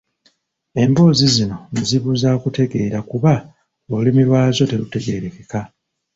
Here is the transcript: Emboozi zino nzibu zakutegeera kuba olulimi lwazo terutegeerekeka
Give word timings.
Emboozi 0.83 1.27
zino 1.35 1.57
nzibu 1.77 2.11
zakutegeera 2.21 2.99
kuba 3.09 3.31
olulimi 3.93 4.21
lwazo 4.27 4.63
terutegeerekeka 4.69 5.59